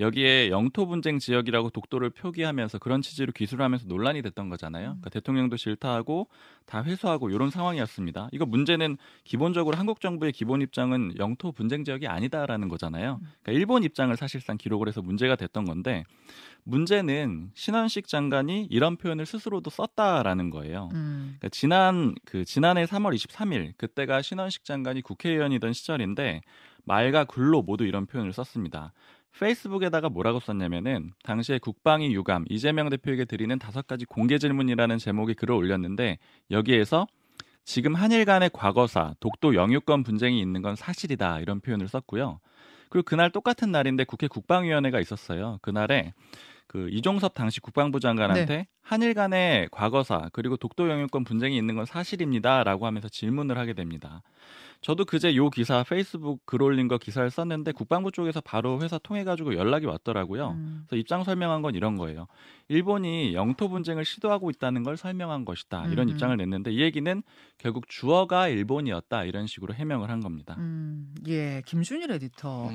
여기에 0.01 0.51
영토 0.51 0.87
분쟁 0.87 1.19
지역이라고 1.19 1.71
독도를 1.71 2.11
표기하면서 2.11 2.79
그런 2.79 3.01
취지로 3.01 3.33
기술을 3.33 3.65
하면서 3.65 3.87
논란이 3.87 4.23
됐던 4.23 4.49
거잖아요. 4.49 4.85
그러니까 4.85 5.11
대통령도 5.11 5.57
질타하고 5.57 6.29
다 6.67 6.83
회수하고 6.83 7.31
이런 7.31 7.51
상황이었습니다. 7.51 8.29
이거 8.33 8.45
문제는 8.45 8.97
기본적으로 9.23 9.77
한국 9.77 10.01
정부의 10.01 10.33
기본 10.33 10.63
입장은 10.63 11.15
영토 11.19 11.53
분쟁 11.53 11.85
지역이 11.85 12.09
아니다라는 12.09 12.69
거잖아요. 12.69 13.21
그러니까 13.43 13.53
일본 13.53 13.85
입장을 13.85 14.15
사실상 14.17 14.57
기록을 14.57 14.89
해서 14.89 15.01
문제가 15.01 15.37
됐던 15.37 15.65
건데 15.65 16.05
문제는 16.65 17.51
신원식 17.55 18.09
장관이 18.09 18.67
이런 18.71 18.97
표현을 18.97 19.27
스스로도 19.27 19.71
썼다라는 19.71 20.51
거예요. 20.51 20.89
음. 20.95 21.37
그러니까 21.39 21.49
지난 21.51 22.15
그 22.25 22.45
지난해 22.45 22.85
3월 22.85 23.15
23일 23.15 23.75
그때가 23.77 24.23
신원식 24.23 24.65
장관이 24.65 25.03
국회의원이던 25.03 25.73
시절인데 25.73 26.41
말과 26.85 27.25
글로 27.25 27.63
모두 27.63 27.85
이런 27.85 28.07
표현을 28.07 28.33
썼습니다. 28.33 28.93
페이스북에다가 29.39 30.09
뭐라고 30.09 30.41
썼냐면은 30.41 31.13
당시에 31.23 31.59
국방위 31.59 32.15
유감 32.15 32.45
이재명 32.49 32.89
대표에게 32.89 33.25
드리는 33.25 33.59
다섯 33.59 33.87
가지 33.87 34.05
공개 34.05 34.39
질문이라는 34.39 34.99
제목의 34.99 35.35
글을 35.35 35.55
올렸는데 35.55 36.19
여기에서 36.51 37.07
지금 37.65 37.95
한일 37.95 38.25
간의 38.25 38.51
과거사 38.53 39.15
독도 39.21 39.55
영유권 39.55 40.03
분쟁이 40.05 40.41
있는 40.41 40.63
건 40.63 40.77
사실이다 40.77 41.41
이런 41.41 41.61
표현을 41.61 41.89
썼고요. 41.89 42.41
그리고 42.91 43.05
그날 43.05 43.31
똑같은 43.31 43.73
날인데 43.73 44.05
국회 44.05 44.29
국방위원회가 44.29 45.01
있었어요. 45.01 45.59
그날에 45.63 46.13
그 46.75 46.89
이종섭 46.91 47.35
당시 47.35 47.61
국방부 47.61 48.01
장관한테 48.01 48.67
한일 48.83 49.15
간의 49.15 49.69
과거사 49.71 50.31
그리고 50.33 50.57
독도 50.57 50.91
영유권 50.91 51.23
분쟁이 51.23 51.57
있는 51.57 51.77
건 51.77 51.85
사실입니다라고 51.85 52.85
하면서 52.85 53.09
질문을 53.09 53.57
하게 53.57 53.75
됩니다. 53.75 54.23
저도 54.81 55.05
그제 55.05 55.37
요 55.37 55.51
기사 55.51 55.85
페이스북 55.85 56.45
글 56.45 56.63
올린 56.63 56.89
거 56.89 56.99
기사를 56.99 57.31
썼는데 57.31 57.71
국방부 57.73 58.11
쪽에서 58.11 58.41
바로 58.41 58.81
회사 58.83 58.99
통해 58.99 59.23
가지고 59.23 59.55
연락이 59.55 59.87
왔더라고요. 59.87 60.51
음. 60.51 60.83
그래서 60.89 60.99
입장 61.01 61.23
설명한 61.23 61.63
건 61.63 61.77
이런 61.77 61.97
거예요. 61.97 62.27
일본이 62.67 63.35
영토 63.35 63.69
분쟁을 63.69 64.05
시도하고 64.05 64.51
있다는 64.51 64.83
걸 64.83 64.97
설명한 64.97 65.45
것이다. 65.45 65.87
이런 65.87 66.09
음. 66.09 66.13
입장을 66.13 66.37
냈는데 66.37 66.73
이 66.73 66.81
얘기는 66.81 67.23
결국 67.57 67.89
주어가 67.89 68.49
일본이었다. 68.49 69.25
이런 69.25 69.47
식으로 69.47 69.75
해명을 69.75 70.11
한 70.11 70.19
겁니다. 70.19 70.57
음, 70.59 71.15
예, 71.29 71.63
김준일 71.67 72.11
에디터. 72.11 72.69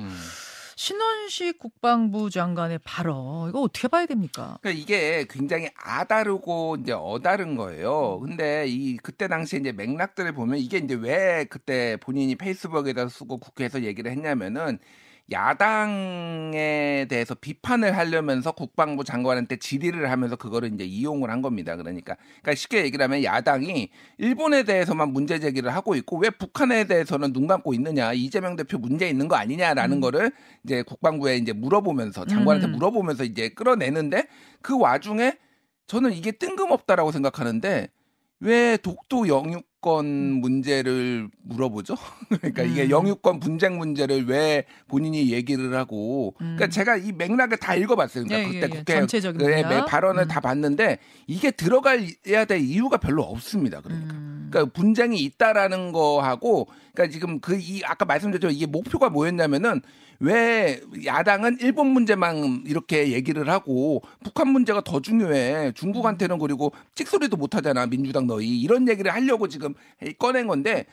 음. 0.80 1.00
신원식 1.30 1.58
국방부 1.58 2.30
장관의 2.30 2.80
발언 2.84 3.50
이거 3.50 3.60
어떻게 3.60 3.86
봐야 3.86 4.06
됩니까? 4.06 4.58
그러니까 4.62 4.82
이게 4.82 5.26
굉장히 5.28 5.68
아다르고 5.76 6.78
이제 6.80 6.92
어다른 6.92 7.54
거예요. 7.54 8.18
근데 8.20 8.64
이 8.66 8.96
그때 8.96 9.28
당시에 9.28 9.60
이제 9.60 9.72
맥락들을 9.72 10.32
보면 10.32 10.58
이게 10.58 10.78
이제 10.78 10.94
왜 10.94 11.44
그때 11.44 11.98
본인이 12.00 12.34
페이스북에다 12.34 13.08
쓰고 13.08 13.38
국회에서 13.38 13.82
얘기를 13.82 14.10
했냐면은 14.10 14.78
야당에 15.32 17.06
대해서 17.08 17.34
비판을 17.34 17.96
하려면서 17.96 18.52
국방부 18.52 19.04
장관한테 19.04 19.56
질의를 19.56 20.10
하면서 20.10 20.36
그거를 20.36 20.72
이제 20.74 20.84
이용을 20.84 21.30
한 21.30 21.40
겁니다. 21.40 21.76
그러니까, 21.76 22.16
그러니까 22.42 22.54
쉽게 22.54 22.84
얘기를 22.84 23.04
하면 23.04 23.22
야당이 23.22 23.90
일본에 24.18 24.64
대해서만 24.64 25.12
문제 25.12 25.38
제기를 25.38 25.72
하고 25.74 25.94
있고 25.94 26.18
왜 26.18 26.30
북한에 26.30 26.84
대해서는 26.84 27.32
눈 27.32 27.46
감고 27.46 27.74
있느냐 27.74 28.12
이재명 28.12 28.56
대표 28.56 28.78
문제 28.78 29.08
있는 29.08 29.28
거 29.28 29.36
아니냐라는 29.36 29.98
음. 29.98 30.00
거를 30.00 30.32
이제 30.64 30.82
국방부에 30.82 31.36
이제 31.36 31.52
물어보면서 31.52 32.24
장관한테 32.26 32.68
음. 32.68 32.72
물어보면서 32.72 33.24
이제 33.24 33.50
끌어내는데 33.50 34.26
그 34.62 34.78
와중에 34.78 35.36
저는 35.86 36.12
이게 36.12 36.32
뜬금없다라고 36.32 37.12
생각하는데 37.12 37.88
왜 38.40 38.76
독도 38.78 39.28
영 39.28 39.62
유권 39.80 40.06
문제를 40.40 41.28
물어보죠? 41.42 41.96
그러니까 42.28 42.62
이게 42.62 42.84
음. 42.84 42.90
영유권 42.90 43.40
분쟁 43.40 43.78
문제를 43.78 44.26
왜 44.26 44.64
본인이 44.86 45.32
얘기를 45.32 45.74
하고 45.74 46.34
그러니까 46.38 46.66
음. 46.66 46.70
제가 46.70 46.96
이 46.96 47.12
맥락을 47.12 47.56
다 47.56 47.74
읽어봤어요. 47.74 48.24
그러니까 48.24 48.48
예, 48.48 48.60
그때 48.60 48.66
예, 48.66 48.76
예. 48.76 48.78
국회 48.78 48.94
전체적인 48.94 49.46
네? 49.46 49.84
발언을 49.86 50.24
음. 50.24 50.28
다 50.28 50.40
봤는데 50.40 50.98
이게 51.26 51.50
들어가야 51.50 52.44
될 52.46 52.60
이유가 52.60 52.98
별로 52.98 53.22
없습니다. 53.22 53.80
그러니까. 53.80 54.14
음. 54.50 54.52
그러니까 54.52 54.72
분쟁이 54.72 55.18
있다라는 55.20 55.92
거하고 55.92 56.66
그러니까 56.92 57.12
지금 57.12 57.40
그 57.40 57.60
이 57.60 57.82
아까 57.84 58.04
말씀드렸죠 58.04 58.48
이게 58.50 58.66
목표가 58.66 59.10
뭐였냐면은 59.10 59.80
왜 60.18 60.80
야당은 61.04 61.58
일본 61.60 61.88
문제만 61.88 62.64
이렇게 62.66 63.12
얘기를 63.12 63.48
하고 63.48 64.02
북한 64.22 64.48
문제가 64.48 64.82
더 64.82 65.00
중요해 65.00 65.72
중국한테는 65.72 66.38
그리고 66.38 66.72
찍소리도 66.94 67.36
못 67.36 67.54
하잖아 67.54 67.86
민주당 67.86 68.26
너희 68.26 68.60
이런 68.60 68.88
얘기를 68.88 69.12
하려고 69.12 69.48
지금 69.48 69.74
꺼낸 70.18 70.46
건데 70.46 70.86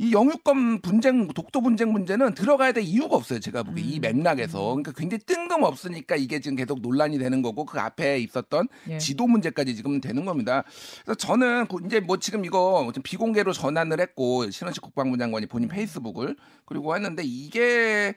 이 0.00 0.12
영유권 0.12 0.80
분쟁 0.80 1.26
독도 1.28 1.60
분쟁 1.60 1.90
문제는 1.92 2.34
들어가야 2.34 2.70
될 2.70 2.84
이유가 2.84 3.16
없어요 3.16 3.40
제가 3.40 3.64
보기 3.64 3.80
이 3.82 3.96
음. 3.98 4.00
맥락에서 4.00 4.60
그러니까 4.68 4.92
굉장히 4.92 5.24
뜬금없으니까 5.24 6.14
이게 6.14 6.38
지금 6.38 6.56
계속 6.56 6.80
논란이 6.80 7.18
되는 7.18 7.42
거고 7.42 7.64
그 7.64 7.80
앞에 7.80 8.18
있었던 8.20 8.68
예. 8.90 8.98
지도 8.98 9.26
문제까지 9.26 9.74
지금 9.74 10.00
되는 10.00 10.24
겁니다. 10.24 10.62
그래서 11.04 11.16
저는 11.16 11.66
그 11.66 11.78
이제 11.84 11.98
뭐 11.98 12.16
지금 12.18 12.44
이거 12.44 12.90
좀 12.94 13.02
비공개로 13.02 13.52
전환을 13.52 14.00
했고 14.00 14.48
신원식 14.48 14.82
국방부 14.84 15.18
장관이 15.18 15.46
본인 15.46 15.68
페이스북을 15.68 16.36
그리고 16.64 16.94
했는데 16.94 17.24
이게 17.24 18.14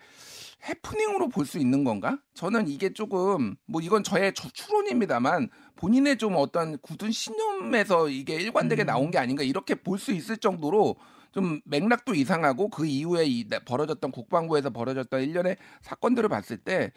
해프닝으로 0.69 1.29
볼 1.29 1.47
수 1.47 1.57
있는 1.57 1.83
건가? 1.83 2.19
저는 2.35 2.67
이게 2.67 2.93
조금 2.93 3.55
뭐 3.65 3.81
이건 3.81 4.03
저의 4.03 4.31
저- 4.35 4.49
추론입니다만 4.53 5.49
본인의 5.77 6.19
좀 6.19 6.35
어떤 6.37 6.77
굳은 6.77 7.11
신념에서 7.11 8.09
이게 8.09 8.35
일관되게 8.35 8.83
음. 8.83 8.85
나온 8.85 9.09
게 9.09 9.17
아닌가 9.17 9.41
이렇게 9.41 9.73
볼 9.73 9.97
수 9.97 10.11
있을 10.11 10.37
정도로 10.37 10.95
좀 11.31 11.61
맥락도 11.65 12.13
이상하고 12.13 12.69
그 12.69 12.85
이후에 12.85 13.25
이 13.25 13.47
벌어졌던 13.47 14.11
국방부에서 14.11 14.69
벌어졌던 14.69 15.21
일련의 15.21 15.57
사건들을 15.81 16.29
봤을 16.29 16.57
때 16.57 16.91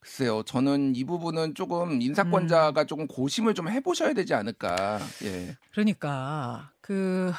글쎄요 0.00 0.42
저는 0.44 0.94
이 0.96 1.04
부분은 1.04 1.54
조금 1.54 2.00
인사권자가 2.00 2.84
조금 2.84 3.06
고심을 3.06 3.54
좀 3.54 3.68
해보셔야 3.68 4.12
되지 4.12 4.34
않을까. 4.34 4.98
예. 5.24 5.56
그러니까 5.72 6.70
그 6.80 7.32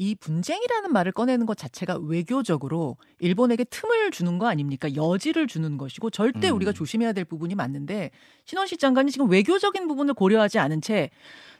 이 0.00 0.14
분쟁이라는 0.14 0.92
말을 0.92 1.10
꺼내는 1.10 1.44
것 1.44 1.58
자체가 1.58 1.98
외교적으로 1.98 2.96
일본에게 3.18 3.64
틈을 3.64 4.12
주는 4.12 4.38
거 4.38 4.46
아닙니까? 4.46 4.94
여지를 4.94 5.48
주는 5.48 5.76
것이고 5.76 6.10
절대 6.10 6.48
음. 6.50 6.54
우리가 6.56 6.72
조심해야 6.72 7.12
될 7.12 7.24
부분이 7.24 7.56
맞는데 7.56 8.12
신원식 8.44 8.78
장관이 8.78 9.10
지금 9.10 9.28
외교적인 9.28 9.88
부분을 9.88 10.14
고려하지 10.14 10.60
않은 10.60 10.80
채 10.82 11.10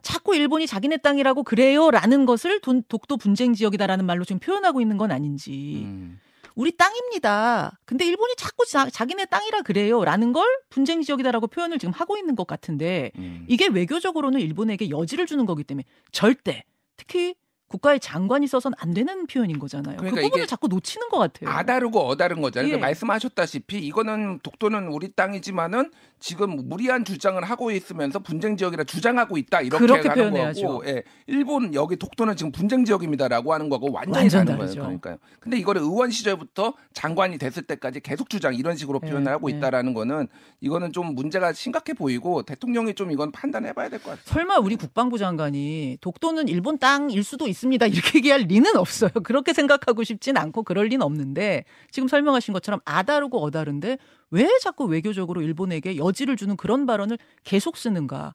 자꾸 0.02 0.37
일본이 0.37 0.68
자기네 0.68 0.99
땅이라고 0.99 1.42
그래요라는 1.42 2.26
것을 2.26 2.61
돈- 2.61 2.85
독도 2.88 3.16
분쟁 3.16 3.54
지역이다라는 3.54 4.07
말로 4.07 4.25
지금 4.25 4.38
표현하고 4.38 4.80
있는 4.80 4.97
건 4.99 5.11
아닌지 5.11 5.83
음. 5.85 6.21
우리 6.54 6.76
땅입니다. 6.76 7.78
근데 7.85 8.04
일본이 8.07 8.35
자꾸 8.37 8.64
자, 8.66 8.88
자기네 8.88 9.26
땅이라 9.26 9.62
그래요라는 9.62 10.33
걸 10.33 10.47
분쟁 10.71 11.02
지역이다라고 11.02 11.49
표현을 11.49 11.78
지금 11.80 11.92
하고 11.92 12.16
있는 12.16 12.37
것 12.37 12.47
같은데 12.47 13.11
음. 13.18 13.45
이게 13.49 13.66
외교적으로는 13.66 14.38
일본에게 14.40 14.90
여지를 14.90 15.26
주는 15.26 15.45
거기 15.45 15.64
때문에 15.64 15.85
절대 16.12 16.62
특히 16.97 17.35
국가의 17.69 18.01
장관이 18.01 18.47
써선 18.47 18.73
안 18.79 18.95
되는 18.95 19.27
표현인 19.27 19.59
거잖아요. 19.59 19.99
그러니까 19.99 20.17
그 20.17 20.23
부분을 20.23 20.43
이게 20.45 20.47
자꾸 20.47 20.69
놓치는 20.69 21.09
것 21.11 21.19
같아요. 21.19 21.51
아다르고 21.51 22.01
어다른 22.01 22.41
거잖아요. 22.41 22.67
예. 22.69 22.71
그러니까 22.73 22.87
말씀하셨다시피 22.87 23.79
이거는 23.79 24.41
독도는 24.43 24.89
우리 24.89 25.13
땅이지만은 25.13 25.91
지금 26.21 26.57
무리한 26.69 27.05
주장을 27.05 27.41
하고 27.45 27.71
있으면서 27.71 28.19
분쟁 28.21 28.57
지역이라 28.57 28.85
주장하고 28.85 29.37
있다 29.37 29.61
이렇게 29.61 29.79
그렇게 29.79 30.09
하는 30.09 30.31
표현해야죠. 30.31 30.67
거고, 30.67 30.87
예. 30.87 31.03
일본 31.27 31.75
여기 31.75 31.97
독도는 31.97 32.37
지금 32.37 32.51
분쟁 32.53 32.85
지역입니다라고 32.87 33.53
하는 33.53 33.69
거고 33.69 33.93
완전히 33.93 34.25
완전 34.25 34.47
다른. 34.47 34.59
거예요. 34.59 34.75
그러니까요. 34.75 35.19
근데 35.39 35.59
이거를 35.59 35.83
의원 35.83 36.11
시절부터 36.11 36.73
장관이 36.95 37.37
됐을 37.39 37.63
때까지 37.65 38.01
계속 38.01 38.31
주장 38.31 38.55
이런 38.55 38.77
식으로 38.77 38.99
예, 39.05 39.11
표현을 39.11 39.31
하고 39.31 39.51
예. 39.53 39.57
있다라는 39.57 39.93
거는 39.95 40.27
이거는 40.61 40.93
좀 40.93 41.15
문제가 41.15 41.53
심각해 41.53 41.93
보이고 41.93 42.43
대통령이 42.43 42.95
좀 42.95 43.13
이건 43.13 43.31
판단해봐야 43.31 43.91
될 43.91 43.99
것 43.99 44.11
같아요. 44.11 44.23
설마 44.25 44.59
우리 44.59 44.77
국방부 44.77 45.19
장관이 45.19 45.99
독도는 46.01 46.49
일본 46.49 46.79
땅일 46.79 47.23
수도 47.23 47.47
있 47.47 47.58
습니다. 47.59 47.87
이렇게 47.87 48.19
얘기할 48.19 48.43
리는 48.43 48.77
없어요. 48.77 49.11
그렇게 49.25 49.53
생각하고 49.53 50.05
싶진 50.05 50.37
않고 50.37 50.62
그럴 50.62 50.87
리는 50.87 51.03
없는데 51.05 51.65
지금 51.91 52.09
설명하신 52.09 52.55
것처럼 52.55 52.81
아다르고 52.85 53.43
어다른데 53.43 53.99
왜 54.31 54.49
자꾸 54.62 54.85
외교적으로 54.85 55.43
일본에게 55.43 55.97
여지를 55.97 56.37
주는 56.37 56.57
그런 56.57 56.87
발언을 56.87 57.19
계속 57.45 57.77
쓰는가. 57.77 58.35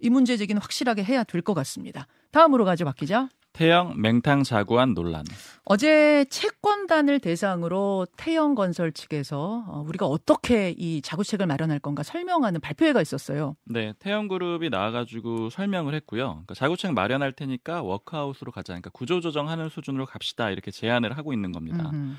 이 0.00 0.08
문제 0.10 0.36
제기는 0.36 0.60
확실하게 0.60 1.04
해야 1.04 1.24
될 1.24 1.42
것 1.42 1.54
같습니다. 1.54 2.06
다음으로 2.30 2.64
가죠, 2.64 2.84
박 2.84 2.96
기자. 2.96 3.28
태영 3.52 4.00
맹탕 4.00 4.42
자구안 4.44 4.94
논란. 4.94 5.24
어제 5.64 6.24
채권단을 6.30 7.20
대상으로 7.20 8.06
태영 8.16 8.54
건설 8.54 8.92
측에서 8.92 9.64
어, 9.68 9.84
우리가 9.86 10.06
어떻게 10.06 10.70
이 10.70 11.02
자구책을 11.02 11.46
마련할 11.46 11.78
건가 11.78 12.02
설명하는 12.02 12.60
발표회가 12.60 13.02
있었어요. 13.02 13.56
네, 13.64 13.92
태영 13.98 14.28
그룹이 14.28 14.70
나와가지고 14.70 15.50
설명을 15.50 15.94
했고요. 15.94 16.28
그러니까 16.28 16.54
자구책 16.54 16.94
마련할 16.94 17.32
테니까 17.32 17.82
워크아웃으로 17.82 18.52
가자. 18.52 18.72
그러니까 18.72 18.90
구조조정하는 18.90 19.68
수준으로 19.68 20.06
갑시다. 20.06 20.50
이렇게 20.50 20.70
제안을 20.70 21.16
하고 21.16 21.32
있는 21.32 21.52
겁니다. 21.52 21.90
음흠. 21.90 22.14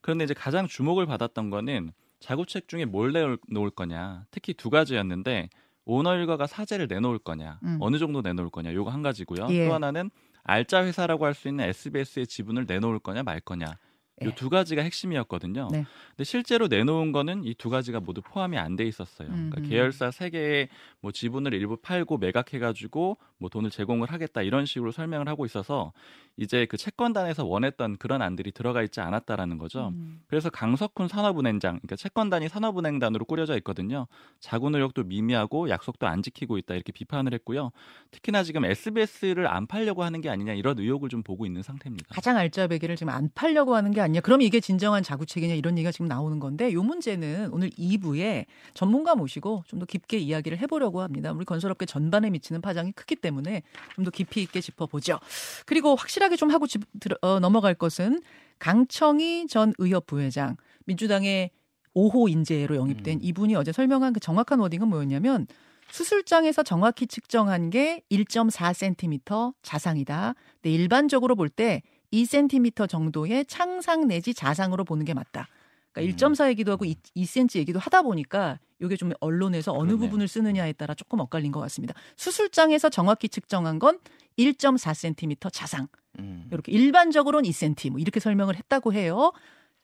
그런데 0.00 0.24
이제 0.24 0.34
가장 0.34 0.66
주목을 0.66 1.06
받았던 1.06 1.50
거는 1.50 1.92
자구책 2.20 2.68
중에 2.68 2.84
뭘 2.84 3.12
내놓을 3.12 3.70
거냐. 3.70 4.24
특히 4.30 4.54
두 4.54 4.70
가지였는데 4.70 5.48
오너 5.86 6.16
일가가 6.16 6.46
사재를 6.46 6.86
내놓을 6.88 7.18
거냐, 7.18 7.58
음. 7.62 7.76
어느 7.80 7.98
정도 7.98 8.22
내놓을 8.22 8.48
거냐. 8.50 8.72
요거 8.72 8.90
한 8.90 9.02
가지고요. 9.02 9.48
예. 9.50 9.68
또 9.68 9.74
하나는 9.74 10.10
알짜 10.44 10.84
회사라고 10.84 11.24
할 11.26 11.34
수 11.34 11.48
있는 11.48 11.64
SBS의 11.64 12.26
지분을 12.26 12.66
내놓을 12.66 12.98
거냐 13.00 13.22
말 13.22 13.40
거냐. 13.40 13.78
이 14.22 14.26
예. 14.26 14.34
두 14.34 14.48
가지가 14.48 14.80
핵심이었거든요. 14.82 15.68
네. 15.72 15.84
근데 16.10 16.22
실제로 16.24 16.68
내놓은 16.68 17.10
거는 17.10 17.42
이 17.44 17.54
두 17.54 17.68
가지가 17.68 17.98
모두 18.00 18.20
포함이 18.22 18.56
안 18.58 18.76
돼 18.76 18.84
있었어요. 18.84 19.28
그러니까. 19.28 19.60
계열사 19.62 20.10
세 20.12 20.30
개의 20.30 20.68
뭐 21.00 21.10
지분을 21.12 21.52
일부 21.54 21.76
팔고 21.76 22.18
매각해가지고 22.18 23.16
뭐 23.38 23.48
돈을 23.50 23.70
제공을 23.70 24.12
하겠다 24.12 24.42
이런 24.42 24.66
식으로 24.66 24.92
설명을 24.92 25.28
하고 25.28 25.44
있어서 25.46 25.92
이제 26.36 26.66
그 26.66 26.76
채권단에서 26.76 27.44
원했던 27.44 27.96
그런 27.96 28.22
안들이 28.22 28.50
들어가 28.52 28.82
있지 28.82 29.00
않았다라는 29.00 29.58
거죠. 29.58 29.88
음. 29.94 30.20
그래서 30.28 30.50
강석훈 30.50 31.08
산업은행장, 31.08 31.78
그러니까 31.80 31.96
채권단이 31.96 32.48
산업은행단으로 32.48 33.24
꾸려져 33.24 33.56
있거든요. 33.58 34.06
자구 34.40 34.70
노력도 34.70 35.04
미미하고 35.04 35.68
약속도 35.68 36.06
안 36.06 36.22
지키고 36.22 36.58
있다 36.58 36.74
이렇게 36.74 36.92
비판을 36.92 37.34
했고요. 37.34 37.70
특히나 38.10 38.42
지금 38.44 38.64
SBS를 38.64 39.46
안 39.46 39.66
팔려고 39.66 40.02
하는 40.04 40.20
게 40.20 40.28
아니냐 40.30 40.54
이런 40.54 40.78
의혹을 40.78 41.08
좀 41.08 41.22
보고 41.22 41.46
있는 41.46 41.62
상태입니다. 41.62 42.06
가장 42.10 42.36
알짜배기를 42.36 42.96
지금 42.96 43.12
안 43.12 43.28
팔려고 43.34 43.74
하는 43.76 43.90
게 43.92 44.00
아니냐. 44.04 44.20
그럼 44.20 44.42
이게 44.42 44.60
진정한 44.60 45.02
자구책이냐 45.02 45.54
이런 45.54 45.76
얘기가 45.78 45.90
지금 45.92 46.06
나오는 46.06 46.38
건데 46.38 46.70
이 46.70 46.74
문제는 46.76 47.50
오늘 47.52 47.70
2부에 47.70 48.46
전문가 48.74 49.14
모시고 49.14 49.64
좀 49.66 49.80
더 49.80 49.86
깊게 49.86 50.18
이야기를 50.18 50.58
해보려고 50.58 51.02
합니다. 51.02 51.32
우리 51.32 51.44
건설업계 51.44 51.86
전반에 51.86 52.30
미치는 52.30 52.60
파장이 52.60 52.92
크기 52.92 53.16
때문에 53.16 53.62
좀 53.96 54.04
더 54.04 54.10
깊이 54.10 54.42
있게 54.42 54.60
짚어보죠. 54.60 55.18
그리고 55.66 55.96
확실하게 55.96 56.36
좀 56.36 56.50
하고 56.50 56.66
들어, 57.00 57.16
어, 57.22 57.40
넘어갈 57.40 57.74
것은 57.74 58.20
강청희 58.60 59.46
전 59.48 59.72
의협 59.78 60.06
부회장 60.06 60.56
민주당의 60.86 61.50
5호 61.94 62.30
인재로 62.30 62.76
영입된 62.76 63.18
음. 63.18 63.20
이분이 63.22 63.54
어제 63.56 63.72
설명한 63.72 64.12
그 64.12 64.20
정확한 64.20 64.58
워딩은 64.60 64.88
뭐였냐면 64.88 65.46
수술장에서 65.90 66.62
정확히 66.62 67.06
측정한 67.06 67.70
게 67.70 68.02
1.4cm 68.10 69.54
자상이다. 69.62 70.34
근데 70.62 70.74
일반적으로 70.74 71.36
볼 71.36 71.48
때 71.48 71.82
2cm 72.22 72.88
정도의 72.88 73.44
창상 73.46 74.06
내지 74.06 74.34
자상으로 74.34 74.84
보는 74.84 75.04
게 75.04 75.14
맞다. 75.14 75.48
그러니까 75.92 76.26
음. 76.26 76.32
1.4 76.32 76.48
얘기도 76.48 76.72
하고 76.72 76.84
2, 76.84 76.94
2cm 77.16 77.58
얘기도 77.58 77.78
하다 77.78 78.02
보니까 78.02 78.58
이게 78.80 78.96
좀 78.96 79.12
언론에서 79.20 79.72
어느 79.72 79.88
그러네요. 79.88 79.98
부분을 79.98 80.28
쓰느냐에 80.28 80.72
따라 80.72 80.94
조금 80.94 81.20
엇갈린 81.20 81.52
것 81.52 81.60
같습니다. 81.60 81.94
수술장에서 82.16 82.88
정확히 82.88 83.28
측정한 83.28 83.78
건 83.78 83.98
1.4cm 84.38 85.52
자상. 85.52 85.88
음. 86.18 86.48
이렇게 86.50 86.72
일반적으로는 86.72 87.48
2cm 87.50 87.90
뭐 87.90 88.00
이렇게 88.00 88.20
설명을 88.20 88.56
했다고 88.56 88.92
해요. 88.92 89.32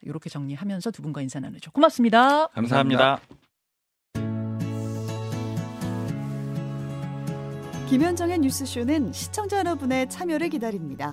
이렇게 0.02 0.30
정리하면서 0.30 0.90
두 0.90 1.02
분과 1.02 1.22
인사 1.22 1.40
나누죠. 1.40 1.70
고맙습니다. 1.72 2.48
감사합니다. 2.48 3.20
김현정의 7.88 8.38
뉴스쇼는 8.38 9.12
시청자 9.12 9.58
여러분의 9.58 10.08
참여를 10.08 10.48
기다립니다. 10.48 11.12